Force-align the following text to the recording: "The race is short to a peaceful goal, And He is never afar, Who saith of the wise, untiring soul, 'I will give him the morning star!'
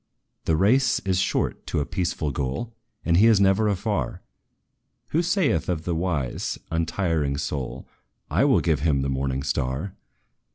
"The 0.45 0.57
race 0.57 0.97
is 1.01 1.19
short 1.19 1.67
to 1.67 1.79
a 1.79 1.85
peaceful 1.85 2.31
goal, 2.31 2.73
And 3.05 3.17
He 3.17 3.27
is 3.27 3.39
never 3.39 3.67
afar, 3.67 4.23
Who 5.09 5.21
saith 5.21 5.69
of 5.69 5.83
the 5.83 5.93
wise, 5.93 6.57
untiring 6.71 7.37
soul, 7.37 7.87
'I 8.31 8.45
will 8.45 8.61
give 8.61 8.79
him 8.79 9.03
the 9.03 9.09
morning 9.09 9.43
star!' 9.43 9.93